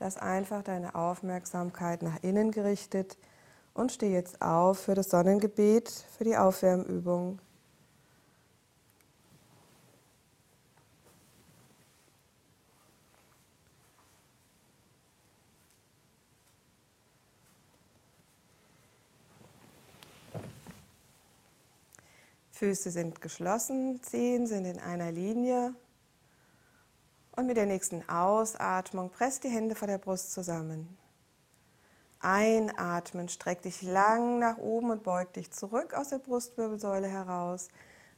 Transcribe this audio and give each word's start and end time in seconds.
Lass 0.00 0.16
einfach 0.16 0.62
deine 0.62 0.94
Aufmerksamkeit 0.94 2.02
nach 2.02 2.22
innen 2.22 2.52
gerichtet 2.52 3.18
und 3.74 3.92
steh 3.92 4.12
jetzt 4.12 4.40
auf 4.40 4.78
für 4.78 4.94
das 4.94 5.08
Sonnengebet, 5.10 5.90
für 6.16 6.24
die 6.24 6.36
Aufwärmübung. 6.36 7.40
Füße 22.52 22.90
sind 22.90 23.20
geschlossen, 23.20 24.02
Zehen 24.02 24.48
sind 24.48 24.64
in 24.64 24.80
einer 24.80 25.12
Linie. 25.12 25.74
Und 27.38 27.46
mit 27.46 27.56
der 27.56 27.66
nächsten 27.66 28.02
Ausatmung 28.08 29.10
presst 29.10 29.44
die 29.44 29.48
Hände 29.48 29.76
vor 29.76 29.86
der 29.86 29.98
Brust 29.98 30.32
zusammen. 30.32 30.98
Einatmen, 32.18 33.28
streck 33.28 33.62
dich 33.62 33.80
lang 33.82 34.40
nach 34.40 34.58
oben 34.58 34.90
und 34.90 35.04
beug 35.04 35.32
dich 35.34 35.52
zurück 35.52 35.94
aus 35.94 36.08
der 36.08 36.18
Brustwirbelsäule 36.18 37.06
heraus. 37.06 37.68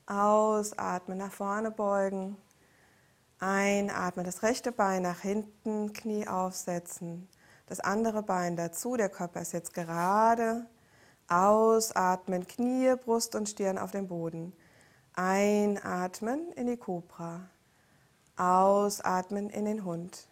Ausatmen, 0.06 1.18
nach 1.18 1.32
vorne 1.32 1.70
beugen. 1.70 2.38
Einatmen, 3.38 4.24
das 4.24 4.42
rechte 4.42 4.72
Bein 4.72 5.02
nach 5.02 5.20
hinten, 5.20 5.92
Knie 5.92 6.26
aufsetzen. 6.26 7.28
Das 7.66 7.80
andere 7.80 8.22
Bein 8.22 8.56
dazu, 8.56 8.96
der 8.96 9.10
Körper 9.10 9.42
ist 9.42 9.52
jetzt 9.52 9.74
gerade. 9.74 10.64
Ausatmen, 11.28 12.46
Knie, 12.46 12.94
Brust 12.96 13.34
und 13.34 13.50
Stirn 13.50 13.76
auf 13.76 13.90
dem 13.90 14.08
Boden. 14.08 14.54
Einatmen 15.12 16.52
in 16.52 16.68
die 16.68 16.78
Kobra. 16.78 17.50
Ausatmen 18.40 19.50
in 19.50 19.66
den 19.66 19.84
Hund. 19.84 20.26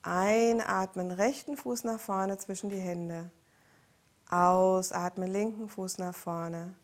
Einatmen, 0.00 1.10
rechten 1.10 1.58
Fuß 1.58 1.84
nach 1.84 2.00
vorne 2.00 2.38
zwischen 2.38 2.70
die 2.70 2.80
Hände. 2.80 3.30
Ausatmen, 4.30 5.30
linken 5.30 5.68
Fuß 5.68 5.98
nach 5.98 6.14
vorne. 6.14 6.74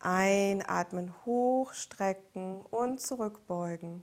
Einatmen, 0.00 1.14
hochstrecken 1.24 2.62
und 2.72 3.00
zurückbeugen. 3.00 4.02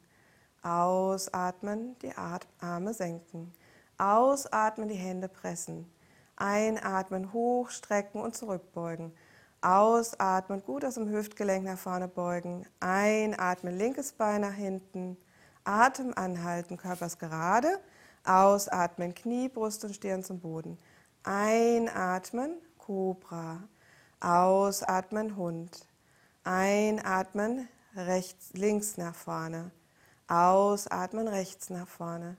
Ausatmen, 0.61 1.97
die 2.03 2.13
Arme 2.61 2.93
senken. 2.93 3.51
Ausatmen, 3.97 4.87
die 4.87 4.95
Hände 4.95 5.27
pressen. 5.27 5.91
Einatmen, 6.37 7.33
hochstrecken 7.33 8.21
und 8.21 8.33
zurückbeugen. 8.33 9.11
Ausatmen, 9.59 10.63
gut 10.63 10.85
aus 10.85 10.93
dem 10.93 11.09
Hüftgelenk 11.09 11.65
nach 11.65 11.77
vorne 11.77 12.07
beugen. 12.07 12.65
Einatmen, 12.79 13.77
linkes 13.77 14.13
Bein 14.13 14.39
nach 14.39 14.53
hinten. 14.53 15.17
Atem 15.63 16.13
anhalten, 16.15 16.77
Körper 16.77 17.05
ist 17.05 17.19
gerade. 17.19 17.79
Ausatmen, 18.23 19.13
Knie, 19.13 19.49
Brust 19.49 19.83
und 19.85 19.95
Stirn 19.95 20.23
zum 20.23 20.39
Boden. 20.39 20.77
Einatmen, 21.23 22.57
Cobra. 22.77 23.63
Ausatmen, 24.19 25.35
Hund. 25.35 25.87
Einatmen, 26.43 27.67
rechts, 27.95 28.51
links 28.53 28.97
nach 28.97 29.15
vorne. 29.15 29.71
Ausatmen, 30.27 31.27
rechts 31.27 31.69
nach 31.69 31.87
vorne. 31.87 32.37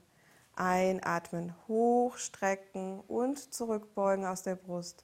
Einatmen, 0.55 1.55
hochstrecken 1.67 2.99
und 3.01 3.53
zurückbeugen 3.53 4.25
aus 4.25 4.43
der 4.43 4.55
Brust. 4.55 5.03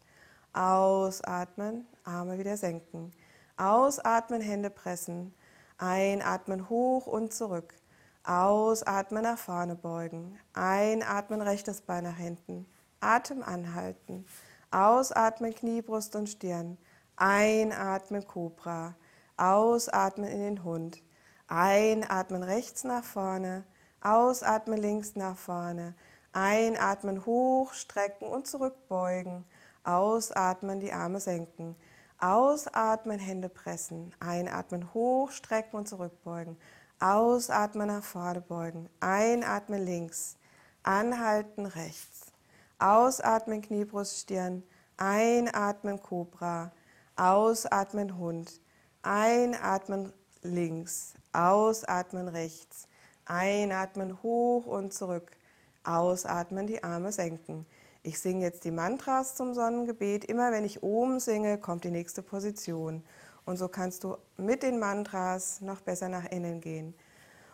Ausatmen, 0.53 1.87
Arme 2.03 2.37
wieder 2.37 2.57
senken. 2.57 3.11
Ausatmen, 3.57 4.41
Hände 4.41 4.69
pressen. 4.69 5.33
Einatmen, 5.77 6.69
hoch 6.69 7.07
und 7.07 7.33
zurück. 7.33 7.73
Ausatmen, 8.27 9.23
nach 9.23 9.37
vorne 9.37 9.75
beugen. 9.75 10.37
Einatmen, 10.51 11.41
rechtes 11.41 11.79
Bein 11.79 12.03
nach 12.03 12.17
hinten. 12.17 12.65
Atem 12.99 13.41
anhalten. 13.41 14.25
Ausatmen, 14.69 15.55
Knie, 15.55 15.81
Brust 15.81 16.13
und 16.17 16.27
Stirn. 16.27 16.77
Einatmen, 17.15 18.27
Cobra. 18.27 18.95
Ausatmen 19.37 20.29
in 20.29 20.41
den 20.41 20.63
Hund. 20.65 21.01
Einatmen, 21.47 22.43
rechts 22.43 22.83
nach 22.83 23.05
vorne. 23.05 23.63
Ausatmen 24.01 24.77
links 24.77 25.15
nach 25.15 25.37
vorne. 25.37 25.95
Einatmen 26.33 27.25
hoch, 27.25 27.71
strecken 27.71 28.27
und 28.27 28.45
zurückbeugen. 28.45 29.45
Ausatmen, 29.85 30.81
die 30.81 30.91
Arme 30.91 31.21
senken. 31.21 31.77
Ausatmen, 32.19 33.19
Hände 33.19 33.47
pressen. 33.47 34.13
Einatmen 34.19 34.93
hoch, 34.93 35.31
strecken 35.31 35.77
und 35.77 35.87
zurückbeugen. 35.87 36.57
Ausatmen, 36.99 37.87
nach 37.87 38.03
vorne 38.03 38.41
beugen. 38.41 38.89
Einatmen 38.99 39.85
links. 39.85 40.35
Anhalten 40.81 41.67
rechts. 41.67 42.31
Ausatmen, 42.79 43.61
Knie, 43.61 43.85
Stirn. 44.03 44.63
Einatmen, 44.97 46.01
Cobra. 46.01 46.71
Ausatmen, 47.15 48.17
Hund. 48.17 48.61
Einatmen 49.03 50.11
links. 50.41 51.13
Ausatmen 51.33 52.27
rechts. 52.27 52.87
Einatmen 53.25 54.23
hoch 54.23 54.65
und 54.65 54.91
zurück. 54.91 55.31
Ausatmen, 55.83 56.65
die 56.65 56.83
Arme 56.83 57.11
senken. 57.11 57.67
Ich 58.01 58.19
singe 58.19 58.45
jetzt 58.45 58.63
die 58.63 58.71
Mantras 58.71 59.35
zum 59.35 59.53
Sonnengebet. 59.53 60.25
Immer 60.25 60.51
wenn 60.51 60.65
ich 60.65 60.81
oben 60.81 61.19
singe, 61.19 61.59
kommt 61.59 61.83
die 61.83 61.91
nächste 61.91 62.23
Position. 62.23 63.03
Und 63.47 63.55
so 63.55 63.69
kannst 63.69 64.03
du 64.03 64.17
mit 64.35 64.61
den 64.61 64.77
Mantras 64.77 65.61
noch 65.61 65.79
besser 65.79 66.09
nach 66.09 66.25
innen 66.31 66.59
gehen. 66.59 66.93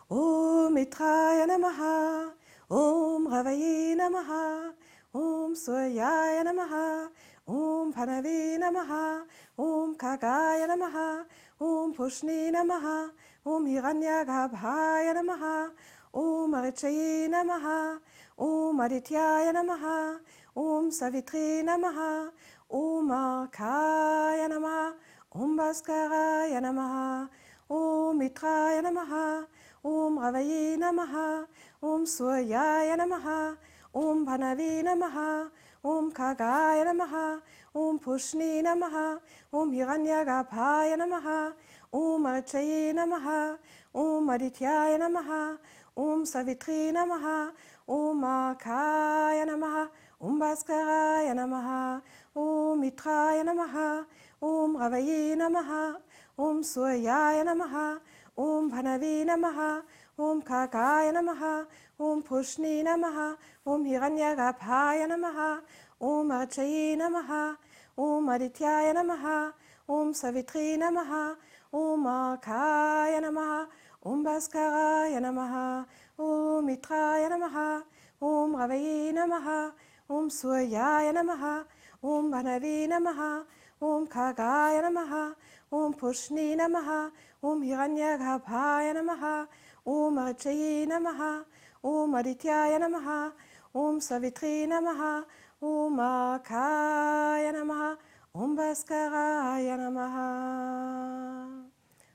Om 0.08 0.74
Mitraya 0.74 1.46
Namaha, 1.46 2.32
Om 2.68 3.28
Ravaye 3.28 3.94
Namaha, 3.94 4.72
Om 5.12 5.54
Suryaya 5.54 6.42
Namaha, 6.42 7.10
Om 7.46 7.92
Panavi 7.92 8.58
Namaha, 8.58 9.22
Om 9.56 9.96
Kagaya 9.96 10.66
Namaha, 10.66 11.26
Om 11.60 11.94
Pushni 11.94 12.50
Namaha, 12.50 13.10
Om 13.44 13.64
Hiranyagarbhaya 13.64 15.14
Namaha, 15.14 15.70
Om 16.12 16.54
Arichaye 16.54 17.28
Namaha, 17.28 17.98
Om 18.36 18.80
Adityaya 18.80 19.52
Namaha, 19.54 20.18
Om 20.56 20.90
Savitri 20.90 21.62
Namaha, 21.62 22.30
Om 22.68 23.10
Arkaya 23.12 24.48
Namaha, 24.48 24.92
Om 25.36 25.56
Bhaskaraya 25.58 26.60
Namaha, 26.62 27.28
Om 27.68 28.20
Mitraya 28.20 28.80
Namaha, 28.80 29.44
Om 29.84 30.16
Ravaye 30.16 30.78
Namaha, 30.78 31.44
Om 31.82 32.04
Suryaya 32.04 32.96
Namaha, 32.96 33.56
Om 33.92 34.24
Panavi 34.24 34.84
Namaha, 34.84 35.50
Om 35.84 36.12
Kagaya 36.12 36.84
Namaha, 36.86 37.40
Om 37.74 37.98
Pushni 37.98 38.62
Namaha, 38.62 39.18
Om 39.52 39.72
Hiranyagarbhaya 39.72 40.96
Namaha, 40.96 41.52
Om 41.92 42.22
Archaye 42.26 42.94
Namaha, 42.94 43.58
Om 43.92 44.28
Adityaya 44.28 45.00
Namaha, 45.00 45.58
Om 45.96 46.24
Savitri 46.24 46.92
Namaha, 46.92 47.50
Om 47.88 48.22
Akaya 48.22 49.44
Namaha, 49.48 49.88
Om 50.24 50.40
Bhaskaraya 50.40 51.34
Namaha, 51.34 52.00
Om 52.34 52.80
Mitraya 52.80 53.44
Namaha, 53.44 54.06
Om 54.40 54.74
Ravaye 54.74 55.36
Namaha, 55.36 55.96
Om 56.38 56.62
Suryaya 56.62 57.44
Namaha, 57.44 57.98
Om 58.38 58.70
Panavi 58.70 59.26
Namaha, 59.26 59.82
Om 60.18 60.40
Kagaya 60.40 61.12
Namaha, 61.12 61.66
Om 62.00 62.22
Pushni 62.22 62.82
Namaha, 62.82 63.36
Om 63.66 63.84
Hiranyagarbhaya 63.84 65.06
Namaha, 65.06 65.60
Om 66.00 66.30
Archaye 66.30 66.96
Namaha, 66.96 67.56
Om 67.98 68.26
Adityaya 68.26 68.94
Namaha, 68.94 69.52
Om 69.86 70.14
Savitri 70.14 70.78
Namaha, 70.78 71.36
Om 71.70 72.04
Akaya 72.06 73.20
Namaha, 73.20 73.66
Om 74.02 74.24
Bhaskaraya 74.24 75.20
Namaha, 75.20 75.84
Om 76.18 76.66
Mitraya 76.66 77.28
Namaha, 77.28 77.82
Om 78.22 78.56
Ravaye 78.56 79.12
Namaha, 79.12 79.72
Om 80.08 80.28
Suryaya 80.28 81.12
Namaha, 81.12 81.64
Om 82.02 82.30
Bhanavi 82.30 82.86
Namaha, 82.86 83.44
Om 83.80 84.06
Kagaya 84.06 84.82
Namaha, 84.82 85.34
Om 85.72 85.94
Pushni 85.94 86.54
Namaha, 86.54 87.10
Om 87.42 87.62
Hiranyagarbhaya 87.62 88.94
Namaha, 88.94 89.46
Om 89.86 90.16
Archaye 90.18 90.86
Namaha, 90.86 91.44
Om 91.82 92.12
Adityaya 92.12 92.78
Namaha, 92.78 93.32
Om 93.74 94.00
Savitri 94.00 94.66
Namaha, 94.66 95.24
Om 95.62 95.96
Akaya 95.98 97.52
Namaha, 97.52 97.96
Om 98.34 98.56
Bhaskaraya 98.56 99.76
Namaha. 99.78 101.64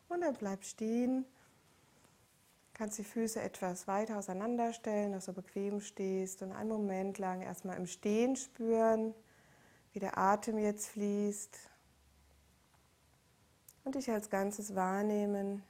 Und 0.10 0.22
dann 0.22 0.36
bleib 0.36 0.64
stehen. 0.64 1.26
Kannst 2.80 2.98
die 2.98 3.04
Füße 3.04 3.42
etwas 3.42 3.90
weiter 3.90 4.18
auseinanderstellen, 4.18 5.12
dass 5.12 5.26
du 5.26 5.34
bequem 5.34 5.82
stehst 5.82 6.42
und 6.44 6.54
einen 6.54 6.70
Moment 6.70 7.18
lang 7.18 7.42
erstmal 7.42 7.76
im 7.76 7.86
Stehen 7.86 8.38
spüren, 8.38 9.14
wie 9.92 10.00
der 10.00 10.18
Atem 10.18 10.58
jetzt 10.58 10.88
fließt. 10.88 11.60
Und 13.84 13.96
dich 13.96 14.10
als 14.10 14.30
Ganzes 14.30 14.76
wahrnehmen. 14.76 15.62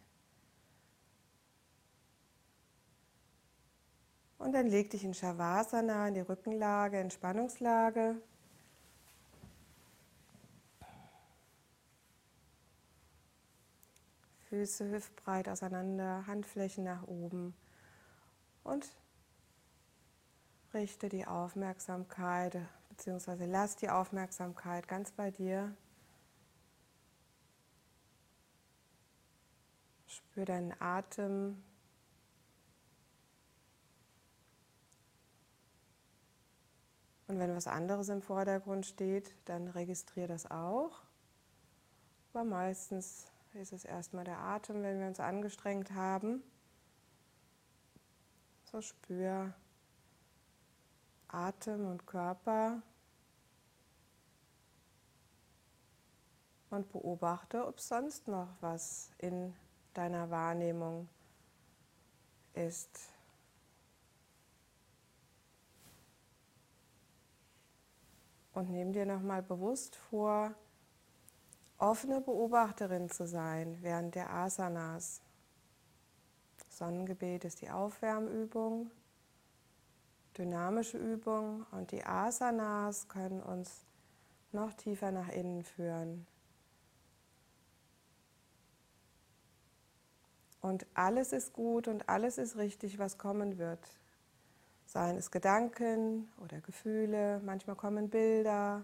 Und 4.38 4.52
dann 4.52 4.68
leg 4.68 4.92
dich 4.92 5.04
in 5.04 5.16
Shavasana, 5.16 6.10
in 6.10 6.14
die 6.14 6.20
Rückenlage, 6.20 7.00
Entspannungslage. 7.00 8.22
Füße 14.50 14.90
hüftbreit 14.90 15.48
auseinander, 15.48 16.26
Handflächen 16.26 16.84
nach 16.84 17.04
oben 17.04 17.54
und 18.64 18.88
richte 20.74 21.08
die 21.08 21.28
Aufmerksamkeit 21.28 22.58
bzw. 22.90 23.46
lass 23.46 23.76
die 23.76 23.90
Aufmerksamkeit 23.90 24.88
ganz 24.88 25.12
bei 25.12 25.30
dir. 25.30 25.76
Spür 30.08 30.46
deinen 30.46 30.74
Atem. 30.82 31.64
Und 37.28 37.38
wenn 37.38 37.56
was 37.56 37.68
anderes 37.68 38.10
im 38.10 38.24
Vordergrund 38.24 38.88
steht, 38.88 39.36
dann 39.46 39.68
registriere 39.68 40.28
das 40.28 40.50
auch. 40.50 41.04
Aber 42.34 42.44
meistens 42.44 43.28
ist 43.54 43.74
es 43.74 43.86
erstmal 43.86 44.24
der 44.24 44.40
Atem, 44.40 44.84
wenn 44.84 45.00
wir 45.00 45.08
uns 45.08 45.20
angestrengt 45.20 45.92
haben. 45.92 46.44
So 48.66 48.82
spür 48.82 49.54
Atem 51.28 51.88
und 51.88 52.06
Körper 52.06 52.82
und 56.70 56.92
beobachte, 56.92 57.66
ob 57.66 57.80
sonst 57.80 58.28
noch 58.28 58.50
was 58.62 59.12
in 59.18 59.56
deiner 59.94 60.30
Wahrnehmung 60.30 61.10
ist. 62.54 63.10
Und 68.54 68.70
nimm 68.72 68.94
dir 68.94 69.06
nochmal 69.06 69.42
bewusst 69.42 69.96
vor, 69.96 70.54
offene 71.80 72.22
Beobachterin 72.22 73.10
zu 73.10 73.26
sein 73.26 73.78
während 73.82 74.16
der 74.16 74.32
Asanas. 74.32 75.22
Sonnengebet 76.70 77.46
ist 77.46 77.62
die 77.62 77.70
Aufwärmübung, 77.70 78.92
dynamische 80.38 80.98
Übung 80.98 81.66
und 81.72 81.92
die 81.92 82.06
Asanas 82.06 83.08
können 83.08 83.42
uns 83.42 83.86
noch 84.52 84.74
tiefer 84.74 85.12
nach 85.12 85.30
innen 85.30 85.64
führen. 85.64 86.28
Und 90.62 90.86
alles 90.94 91.32
ist 91.32 91.54
gut 91.54 91.88
und 91.88 92.10
alles 92.10 92.38
ist 92.38 92.58
richtig, 92.58 93.00
was 93.00 93.18
kommen 93.18 93.58
wird. 93.58 93.80
Seien 94.86 95.18
es 95.18 95.32
Gedanken 95.32 96.30
oder 96.44 96.60
Gefühle, 96.60 97.40
manchmal 97.46 97.76
kommen 97.76 98.10
Bilder, 98.10 98.84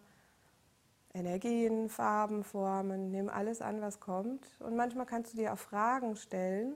Energien, 1.16 1.88
Farben, 1.88 2.44
Formen, 2.44 3.10
nimm 3.10 3.30
alles 3.30 3.62
an, 3.62 3.82
was 3.82 4.02
kommt. 4.02 4.46
Und 4.60 4.76
manchmal 4.76 5.06
kannst 5.06 5.34
du 5.34 5.38
dir 5.38 5.54
auch 5.54 5.58
Fragen 5.58 6.18
stellen, 6.18 6.76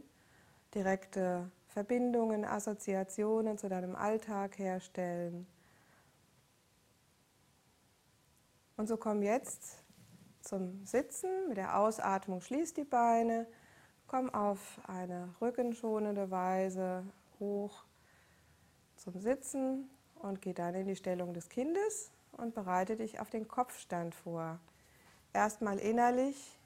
direkte 0.73 1.51
Verbindungen, 1.67 2.45
Assoziationen 2.45 3.57
zu 3.57 3.67
deinem 3.67 3.97
Alltag 3.97 4.57
herstellen. 4.57 5.45
Und 8.77 8.87
so 8.87 8.95
komm 8.95 9.23
jetzt 9.23 9.83
zum 10.39 10.85
Sitzen. 10.85 11.49
Mit 11.49 11.57
der 11.57 11.77
Ausatmung 11.77 12.39
schließ 12.39 12.73
die 12.73 12.85
Beine, 12.85 13.45
komm 14.07 14.33
auf 14.33 14.79
eine 14.87 15.35
rückenschonende 15.41 16.31
Weise 16.31 17.03
hoch 17.41 17.83
zum 18.95 19.19
Sitzen 19.19 19.89
und 20.15 20.41
geh 20.41 20.53
dann 20.53 20.75
in 20.75 20.87
die 20.87 20.95
Stellung 20.95 21.33
des 21.33 21.49
Kindes 21.49 22.11
und 22.39 22.55
bereite 22.55 22.95
dich 22.95 23.19
auf 23.19 23.29
den 23.29 23.47
Kopfstand 23.47 24.15
vor. 24.15 24.59
Erstmal 25.33 25.77
innerlich. 25.77 26.57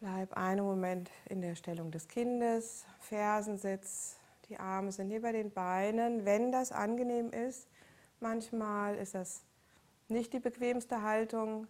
Bleib 0.00 0.36
einen 0.36 0.64
Moment 0.64 1.10
in 1.28 1.40
der 1.40 1.54
Stellung 1.54 1.90
des 1.90 2.08
Kindes, 2.08 2.84
Fersensitz, 3.00 4.16
die 4.48 4.58
Arme 4.58 4.92
sind 4.92 5.10
über 5.10 5.32
den 5.32 5.50
Beinen, 5.50 6.24
wenn 6.24 6.52
das 6.52 6.72
angenehm 6.72 7.30
ist. 7.30 7.68
Manchmal 8.20 8.96
ist 8.96 9.14
das 9.14 9.42
nicht 10.08 10.32
die 10.32 10.40
bequemste 10.40 11.02
Haltung. 11.02 11.66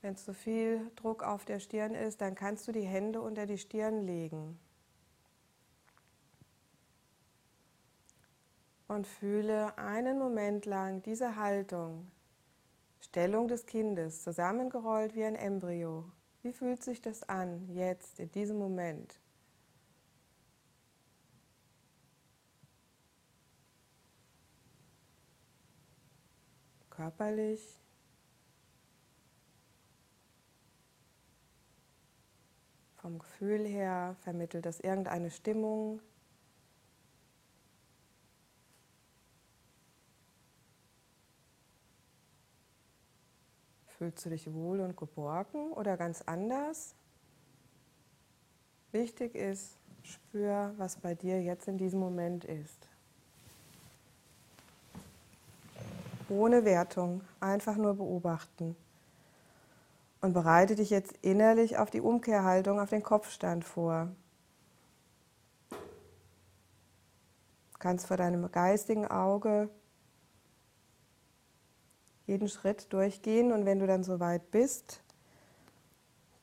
Wenn 0.00 0.16
zu 0.16 0.32
viel 0.32 0.90
Druck 0.96 1.22
auf 1.22 1.44
der 1.44 1.58
Stirn 1.58 1.94
ist, 1.94 2.20
dann 2.20 2.34
kannst 2.34 2.66
du 2.68 2.72
die 2.72 2.82
Hände 2.82 3.20
unter 3.20 3.46
die 3.46 3.58
Stirn 3.58 4.06
legen. 4.06 4.58
Und 8.88 9.06
fühle 9.06 9.76
einen 9.76 10.18
Moment 10.18 10.64
lang 10.66 11.02
diese 11.02 11.36
Haltung, 11.36 12.10
Stellung 13.00 13.46
des 13.46 13.66
Kindes, 13.66 14.24
zusammengerollt 14.24 15.14
wie 15.14 15.24
ein 15.24 15.36
Embryo. 15.36 16.04
Wie 16.42 16.52
fühlt 16.52 16.82
sich 16.82 17.00
das 17.02 17.28
an 17.28 17.68
jetzt, 17.68 18.18
in 18.18 18.30
diesem 18.32 18.58
Moment? 18.58 19.20
Körperlich. 26.90 27.78
Vom 32.96 33.18
Gefühl 33.20 33.64
her 33.64 34.16
vermittelt 34.22 34.66
das 34.66 34.80
irgendeine 34.80 35.30
Stimmung, 35.30 36.00
Fühlst 43.98 44.24
du 44.24 44.30
dich 44.30 44.52
wohl 44.54 44.78
und 44.78 44.96
geborgen 44.96 45.72
oder 45.72 45.96
ganz 45.96 46.22
anders? 46.22 46.94
Wichtig 48.92 49.34
ist, 49.34 49.76
spür, 50.04 50.72
was 50.76 50.94
bei 50.96 51.16
dir 51.16 51.42
jetzt 51.42 51.66
in 51.66 51.78
diesem 51.78 51.98
Moment 51.98 52.44
ist. 52.44 52.88
Ohne 56.28 56.64
Wertung, 56.64 57.22
einfach 57.40 57.76
nur 57.76 57.94
beobachten. 57.94 58.76
Und 60.20 60.32
bereite 60.32 60.76
dich 60.76 60.90
jetzt 60.90 61.14
innerlich 61.22 61.78
auf 61.78 61.90
die 61.90 62.00
Umkehrhaltung, 62.00 62.78
auf 62.78 62.90
den 62.90 63.02
Kopfstand 63.02 63.64
vor. 63.64 64.08
Du 65.70 65.76
kannst 67.80 68.06
vor 68.06 68.16
deinem 68.16 68.50
geistigen 68.52 69.08
Auge 69.08 69.68
jeden 72.28 72.48
Schritt 72.48 72.92
durchgehen 72.92 73.52
und 73.52 73.64
wenn 73.64 73.78
du 73.78 73.86
dann 73.86 74.04
so 74.04 74.20
weit 74.20 74.50
bist, 74.50 75.02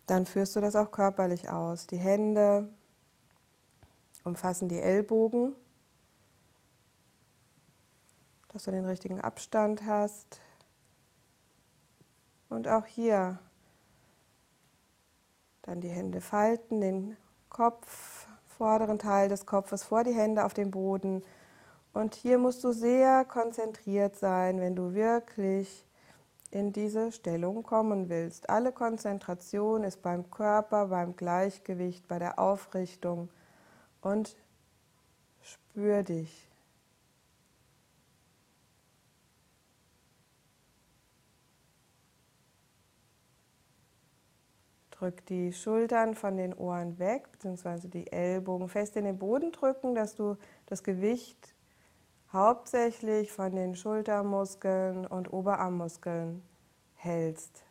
dann 0.08 0.26
führst 0.26 0.56
du 0.56 0.62
das 0.62 0.76
auch 0.76 0.92
körperlich 0.92 1.50
aus. 1.50 1.88
Die 1.88 1.98
Hände 1.98 2.68
umfassen 4.24 4.68
die 4.68 4.80
Ellbogen, 4.80 5.56
dass 8.50 8.64
du 8.64 8.72
den 8.72 8.86
richtigen 8.86 9.22
Abstand 9.22 9.86
hast. 9.86 10.42
Und 12.50 12.68
auch 12.68 12.86
hier 12.86 13.40
dann 15.62 15.82
die 15.82 15.90
Hände 15.90 16.22
falten, 16.22 16.82
den 16.82 17.18
Kopf, 17.50 18.28
vorderen 18.48 19.00
Teil 19.00 19.30
des 19.30 19.46
Kopfes 19.46 19.84
vor 19.84 20.04
die 20.04 20.14
Hände 20.14 20.46
auf 20.46 20.54
den 20.54 20.72
Boden 20.72 21.24
und 21.96 22.14
hier 22.14 22.38
musst 22.38 22.62
du 22.66 22.74
sehr 22.74 23.24
konzentriert 23.24 24.18
sein, 24.18 24.60
wenn 24.60 24.76
du 24.76 24.94
wirklich 24.94 25.86
in 26.52 26.74
diese 26.74 27.14
Stellung 27.14 27.64
kommen 27.64 28.10
willst. 28.10 28.50
Alle 28.50 28.74
Konzentration 28.74 29.86
ist 29.86 30.02
beim 30.02 30.30
Körper, 30.30 30.88
beim 30.88 31.16
Gleichgewicht, 31.16 32.06
bei 32.10 32.20
der 32.20 32.38
Aufrichtung 32.38 33.30
und 34.02 34.36
spür 35.42 36.04
dich. 36.04 36.50
Drück 44.92 45.26
die 45.28 45.54
Schultern 45.54 46.14
von 46.14 46.36
den 46.36 46.54
Ohren 46.54 47.00
weg, 47.00 47.32
beziehungsweise 47.32 47.88
die 47.88 48.12
Ellbogen 48.12 48.68
fest 48.68 48.98
in 48.98 49.06
den 49.06 49.18
Boden 49.18 49.54
drücken, 49.54 49.96
dass 49.96 50.16
du 50.16 50.36
das 50.66 50.84
Gewicht 50.84 51.55
hauptsächlich 52.36 53.32
von 53.32 53.56
den 53.56 53.76
Schultermuskeln 53.76 55.08
und 55.08 55.32
Oberarmmuskeln 55.32 56.44
hältst. 56.96 57.64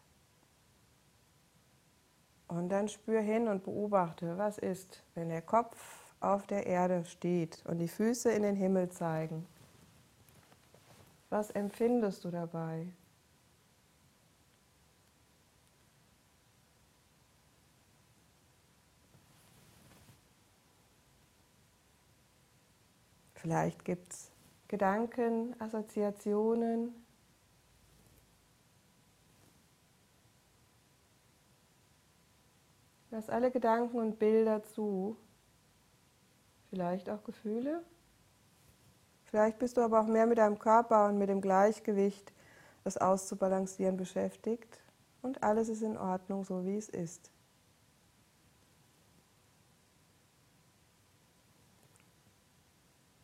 Und 2.49 2.71
dann 2.71 2.89
spür 2.89 3.21
hin 3.21 3.47
und 3.49 3.63
beobachte, 3.65 4.39
was 4.39 4.57
ist, 4.57 5.03
wenn 5.15 5.29
der 5.29 5.43
Kopf 5.43 5.77
auf 6.21 6.47
der 6.47 6.67
Erde 6.67 7.05
steht 7.05 7.63
und 7.67 7.79
die 7.79 7.89
Füße 7.89 8.33
in 8.33 8.43
den 8.43 8.57
Himmel 8.57 8.89
zeigen. 8.89 9.47
Was 11.29 11.51
empfindest 11.51 12.25
du 12.25 12.31
dabei? 12.31 12.89
Vielleicht 23.35 23.85
gibt 23.85 24.11
es 24.11 24.34
Gedanken, 24.75 25.55
Assoziationen. 25.61 26.93
Lass 33.13 33.31
alle 33.31 33.53
Gedanken 33.53 33.99
und 33.99 34.19
Bilder 34.19 34.65
zu. 34.65 35.17
Vielleicht 36.71 37.09
auch 37.09 37.23
Gefühle. 37.23 37.85
Vielleicht 39.27 39.61
bist 39.61 39.77
du 39.77 39.81
aber 39.81 40.01
auch 40.01 40.09
mehr 40.09 40.27
mit 40.27 40.39
deinem 40.39 40.59
Körper 40.59 41.07
und 41.07 41.19
mit 41.19 41.29
dem 41.29 41.41
Gleichgewicht, 41.41 42.33
das 42.83 42.97
auszubalancieren, 42.97 43.97
beschäftigt. 43.97 44.81
Und 45.23 45.45
alles 45.45 45.69
ist 45.69 45.83
in 45.83 45.97
Ordnung, 45.97 46.43
so 46.43 46.65
wie 46.67 46.79
es 46.79 46.89
ist. 46.89 47.31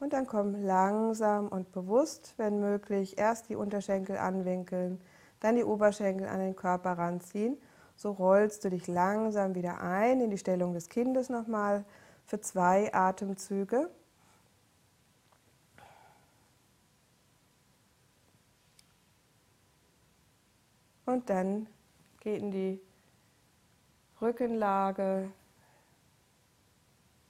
Und 0.00 0.14
dann 0.14 0.26
komm 0.26 0.54
langsam 0.64 1.48
und 1.48 1.72
bewusst, 1.72 2.34
wenn 2.38 2.58
möglich, 2.58 3.18
erst 3.18 3.50
die 3.50 3.54
Unterschenkel 3.54 4.16
anwinkeln, 4.16 4.98
dann 5.40 5.56
die 5.56 5.64
Oberschenkel 5.64 6.26
an 6.26 6.40
den 6.40 6.56
Körper 6.56 6.92
ranziehen. 6.92 7.58
So 7.96 8.12
rollst 8.12 8.64
du 8.64 8.70
dich 8.70 8.86
langsam 8.88 9.54
wieder 9.54 9.82
ein 9.82 10.22
in 10.22 10.30
die 10.30 10.38
Stellung 10.38 10.72
des 10.72 10.88
Kindes 10.88 11.28
nochmal 11.28 11.84
für 12.24 12.40
zwei 12.40 12.92
Atemzüge. 12.94 13.90
Und 21.04 21.28
dann 21.28 21.66
geht 22.20 22.40
in 22.40 22.50
die 22.50 22.80
Rückenlage 24.22 25.30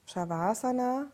Shavasana, 0.05 1.07